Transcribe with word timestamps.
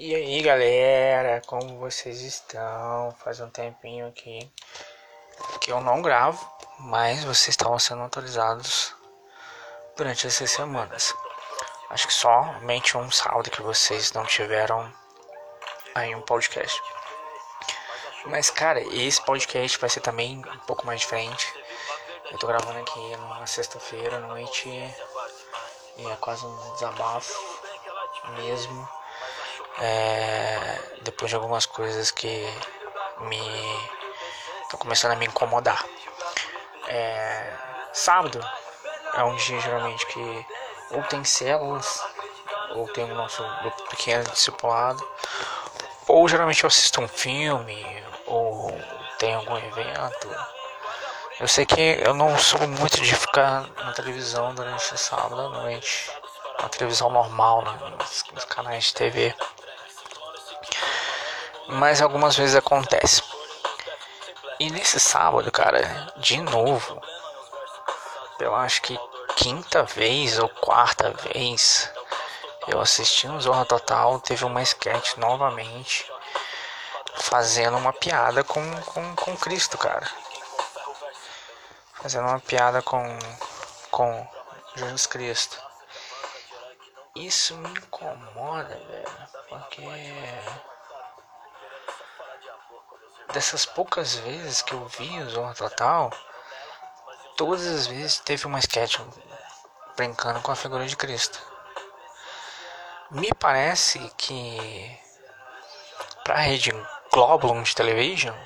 E 0.00 0.14
aí 0.14 0.40
galera, 0.42 1.42
como 1.44 1.76
vocês 1.80 2.20
estão? 2.20 3.12
Faz 3.18 3.40
um 3.40 3.50
tempinho 3.50 4.06
aqui 4.06 4.48
que 5.60 5.72
eu 5.72 5.80
não 5.80 6.00
gravo, 6.00 6.38
mas 6.78 7.24
vocês 7.24 7.48
estavam 7.48 7.80
sendo 7.80 8.02
autorizados 8.02 8.94
durante 9.96 10.24
essas 10.24 10.52
semanas. 10.52 11.12
Acho 11.90 12.06
que 12.06 12.14
somente 12.14 12.96
um 12.96 13.10
sábado 13.10 13.50
que 13.50 13.60
vocês 13.60 14.12
não 14.12 14.24
tiveram 14.24 14.88
aí 15.96 16.14
um 16.14 16.22
podcast. 16.22 16.80
Mas 18.26 18.50
cara, 18.50 18.80
esse 18.94 19.20
podcast 19.22 19.76
vai 19.80 19.90
ser 19.90 20.00
também 20.00 20.38
um 20.38 20.58
pouco 20.60 20.86
mais 20.86 21.00
diferente. 21.00 21.52
Eu 22.30 22.38
tô 22.38 22.46
gravando 22.46 22.78
aqui 22.78 23.16
numa 23.16 23.48
sexta-feira 23.48 24.18
à 24.18 24.20
noite 24.20 24.68
e 25.96 26.06
é 26.08 26.16
quase 26.20 26.46
um 26.46 26.72
desabafo 26.74 27.34
mesmo 28.36 28.97
é, 29.80 30.78
depois 31.02 31.30
de 31.30 31.36
algumas 31.36 31.66
coisas 31.66 32.10
que 32.10 32.46
me 33.20 33.40
estão 34.62 34.78
começando 34.78 35.12
a 35.12 35.16
me 35.16 35.26
incomodar. 35.26 35.84
É, 36.88 37.52
sábado 37.92 38.40
é 39.14 39.22
um 39.22 39.34
dia 39.36 39.60
geralmente 39.60 40.06
que 40.06 40.46
ou 40.90 41.02
tem 41.04 41.22
células, 41.24 42.02
ou 42.74 42.88
tem 42.88 43.04
o 43.10 43.14
nosso 43.14 43.42
grupo 43.60 43.88
pequeno 43.90 44.24
discipulado, 44.24 45.06
ou 46.06 46.26
geralmente 46.28 46.64
eu 46.64 46.68
assisto 46.68 47.00
um 47.00 47.08
filme, 47.08 48.04
ou 48.26 48.70
tem 49.18 49.34
algum 49.34 49.56
evento. 49.56 50.28
Eu 51.38 51.46
sei 51.46 51.66
que 51.66 52.00
eu 52.02 52.14
não 52.14 52.36
sou 52.38 52.66
muito 52.66 53.00
de 53.00 53.14
ficar 53.14 53.68
na 53.76 53.92
televisão 53.92 54.54
durante 54.54 54.94
o 54.94 54.98
sábado 54.98 55.40
à 55.40 55.48
noite, 55.50 56.10
na 56.60 56.68
televisão 56.68 57.10
normal, 57.10 57.62
né, 57.62 57.78
nos, 57.98 58.24
nos 58.32 58.44
canais 58.44 58.84
de 58.84 58.94
TV 58.94 59.34
mas 61.68 62.00
algumas 62.00 62.36
vezes 62.36 62.56
acontece. 62.56 63.22
E 64.58 64.70
nesse 64.70 64.98
sábado, 64.98 65.52
cara, 65.52 66.12
de 66.16 66.40
novo, 66.40 67.00
eu 68.40 68.54
acho 68.54 68.82
que 68.82 68.98
quinta 69.36 69.84
vez 69.84 70.38
ou 70.38 70.48
quarta 70.48 71.10
vez, 71.10 71.92
eu 72.66 72.80
assisti 72.80 73.28
no 73.28 73.40
Zorra 73.40 73.64
Total, 73.64 74.18
teve 74.20 74.44
uma 74.44 74.62
sketch 74.62 75.16
novamente, 75.16 76.10
fazendo 77.16 77.76
uma 77.76 77.92
piada 77.92 78.42
com, 78.42 78.62
com, 78.82 79.14
com 79.14 79.36
Cristo, 79.36 79.78
cara. 79.78 80.08
Fazendo 81.94 82.26
uma 82.28 82.40
piada 82.40 82.82
com, 82.82 83.18
com 83.90 84.28
Jesus 84.74 85.06
Cristo. 85.06 85.60
Isso 87.14 87.56
me 87.56 87.70
incomoda, 87.70 88.80
velho, 88.88 89.28
porque 89.48 89.82
dessas 93.32 93.66
poucas 93.66 94.14
vezes 94.16 94.62
que 94.62 94.72
eu 94.72 94.86
vi 94.86 95.20
o 95.20 95.30
Zorra 95.30 95.54
Total, 95.54 96.10
todas 97.36 97.66
as 97.66 97.86
vezes 97.86 98.18
teve 98.18 98.46
uma 98.46 98.58
sketch 98.58 98.98
brincando 99.96 100.40
com 100.40 100.52
a 100.52 100.56
figura 100.56 100.86
de 100.86 100.96
Cristo. 100.96 101.40
Me 103.10 103.32
parece 103.34 103.98
que 104.16 104.98
para 106.24 106.34
a 106.34 106.40
rede 106.40 106.72
Globulum 107.12 107.62
de 107.62 107.74
televisão, 107.74 108.36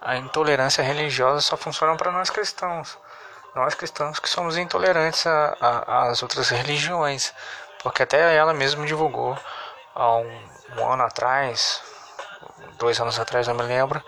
a 0.00 0.16
intolerância 0.16 0.82
religiosa 0.82 1.40
só 1.40 1.56
funciona 1.56 1.96
para 1.96 2.12
nós 2.12 2.30
cristãos. 2.30 2.96
Nós 3.54 3.74
cristãos 3.74 4.18
que 4.18 4.28
somos 4.28 4.56
intolerantes 4.56 5.24
às 5.86 6.22
outras 6.22 6.50
religiões, 6.50 7.32
porque 7.82 8.02
até 8.02 8.36
ela 8.36 8.54
mesma 8.54 8.86
divulgou 8.86 9.36
há 9.94 10.16
um, 10.16 10.48
um 10.76 10.92
ano 10.92 11.02
atrás, 11.04 11.82
dois 12.78 13.00
anos 13.00 13.18
atrás, 13.18 13.46
não 13.48 13.54
me 13.54 13.62
lembro, 13.62 14.02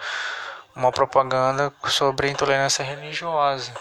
uma 0.74 0.92
propaganda 0.92 1.72
sobre 1.86 2.30
intolerância 2.30 2.84
religiosa. 2.84 3.72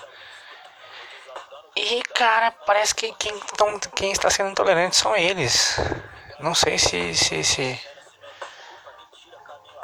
E 1.76 2.02
cara, 2.14 2.52
parece 2.52 2.96
que 2.96 3.12
quem, 3.14 3.38
tão, 3.58 3.78
quem 3.94 4.12
está 4.12 4.30
sendo 4.30 4.50
intolerante 4.50 4.96
são 4.96 5.16
eles. 5.16 5.78
Não 6.40 6.56
sei 6.56 6.78
se 6.78 7.14
se, 7.14 7.44
se 7.44 7.80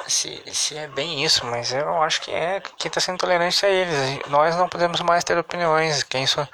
se, 0.08 0.42
se 0.52 0.76
é 0.76 0.86
bem 0.88 1.24
isso, 1.24 1.44
mas 1.46 1.72
eu 1.72 2.02
acho 2.02 2.20
que 2.22 2.30
é 2.30 2.60
quem 2.60 2.88
está 2.88 3.00
sendo 3.00 3.16
intolerante 3.16 3.64
é 3.64 3.70
eles. 3.70 4.28
Nós 4.28 4.56
não 4.56 4.68
podemos 4.68 5.00
mais 5.00 5.24
ter 5.24 5.38
opiniões. 5.38 6.02
Quem 6.02 6.26
só 6.26 6.46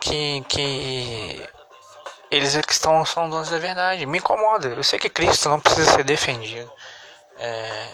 que 0.00 0.42
que 0.48 1.48
eles 2.30 2.56
é 2.56 2.62
que 2.62 2.72
estão 2.72 3.04
são 3.04 3.28
donos 3.28 3.50
da 3.50 3.58
verdade. 3.58 4.06
Me 4.06 4.18
incomoda. 4.18 4.68
Eu 4.68 4.84
sei 4.84 4.98
que 4.98 5.08
Cristo 5.08 5.48
não 5.48 5.60
precisa 5.60 5.92
ser 5.92 6.04
defendido. 6.04 6.70
É, 7.42 7.88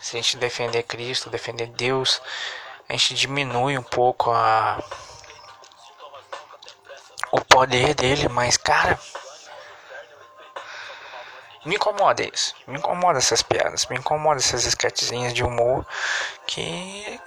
se 0.00 0.16
a 0.16 0.22
gente 0.22 0.38
defender 0.38 0.82
Cristo, 0.84 1.28
defender 1.28 1.66
Deus, 1.66 2.22
a 2.88 2.92
gente 2.94 3.14
diminui 3.14 3.76
um 3.76 3.82
pouco 3.82 4.30
a, 4.30 4.82
o 7.30 7.40
poder 7.42 7.94
dele, 7.94 8.26
mas 8.30 8.56
cara, 8.56 8.98
me 11.66 11.74
incomoda 11.74 12.22
isso, 12.22 12.54
me 12.66 12.78
incomoda 12.78 13.18
essas 13.18 13.42
piadas, 13.42 13.84
me 13.86 13.98
incomoda 13.98 14.40
essas 14.40 14.64
esquetezinhas 14.64 15.34
de 15.34 15.44
humor 15.44 15.86
que 16.46 17.20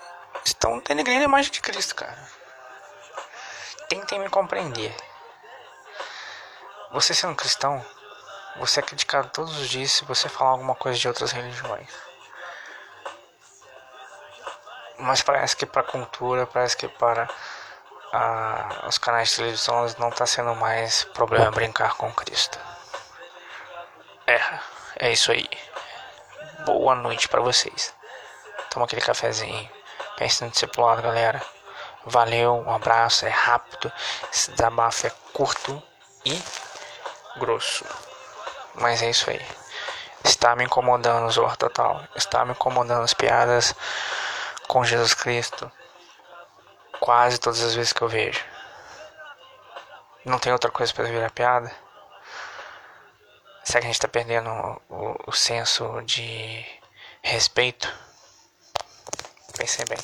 estão 0.44 0.80
denegrindo 0.80 1.22
a 1.22 1.26
imagem 1.26 1.52
de 1.52 1.62
Cristo, 1.62 1.94
cara. 1.94 2.18
Tentem 3.88 4.18
me 4.18 4.30
compreender. 4.30 4.96
Você 6.92 7.14
sendo 7.14 7.36
cristão, 7.36 7.86
você 8.60 8.82
é 8.82 8.84
criticado 8.84 9.30
todos 9.30 9.58
os 9.58 9.70
dias 9.70 9.92
se 9.92 10.06
você 10.06 10.28
falar 10.28 10.52
alguma 10.52 10.76
coisa 10.76 11.00
de 11.00 11.08
outras 11.08 11.32
religiões. 11.32 11.90
Mas 14.98 15.22
parece 15.22 15.56
que 15.56 15.66
para 15.66 15.82
a 15.82 15.86
cultura, 15.86 16.46
parece 16.46 16.76
que 16.76 16.90
para 16.90 17.30
a, 18.12 18.86
os 18.86 18.98
canais 18.98 19.30
de 19.30 19.38
televisão 19.38 19.88
não 19.98 20.10
está 20.10 20.26
sendo 20.26 20.54
mais 20.56 21.06
problema 21.06 21.50
brincar 21.52 21.96
com 21.96 22.12
Cristo. 22.12 22.60
É, 24.28 24.60
é 24.98 25.12
isso 25.12 25.32
aí. 25.32 25.50
Boa 26.66 26.96
noite 26.96 27.30
para 27.30 27.40
vocês. 27.40 27.96
Toma 28.70 28.86
aquele 28.86 29.02
cafezinho. 29.02 29.70
Pense 30.18 30.44
no 30.44 30.52
discipulado, 30.52 31.02
galera. 31.02 31.42
Valeu, 32.06 32.56
um 32.56 32.74
abraço, 32.74 33.26
é 33.26 33.30
rápido. 33.30 33.92
Esse 34.34 34.52
desabafo 34.52 35.08
é 35.08 35.12
curto 35.32 35.82
e 36.26 36.44
grosso. 37.38 37.86
Mas 38.80 39.02
é 39.04 39.10
isso 39.10 39.30
aí. 39.30 39.46
Está 40.24 40.56
me 40.56 40.64
incomodando 40.64 41.26
o 41.26 41.32
Zorro 41.32 41.58
Total. 41.58 42.04
Está 42.16 42.46
me 42.46 42.52
incomodando 42.52 43.04
as 43.04 43.14
piadas 43.14 43.76
com 44.68 44.84
Jesus 44.84 45.14
Cristo. 45.14 45.72
Quase 47.00 47.40
todas 47.40 47.62
as 47.62 47.76
vezes 47.76 47.94
que 47.94 48.02
eu 48.02 48.08
vejo. 48.08 48.44
Não 50.26 50.40
tem 50.40 50.52
outra 50.52 50.72
coisa 50.72 50.94
para 50.94 51.06
virar 51.06 51.32
piada? 51.32 51.72
Será 53.64 53.82
que 53.82 53.86
a 53.86 53.90
gente 53.90 53.96
está 53.96 54.08
perdendo 54.08 54.50
o, 54.90 55.16
o 55.28 55.32
senso 55.32 56.02
de 56.04 56.66
respeito? 57.22 57.92
Pensei 59.58 59.86
bem. 59.86 59.98